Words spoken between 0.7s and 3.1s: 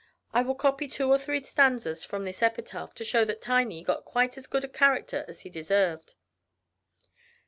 two or three stanzas from this epitaph, to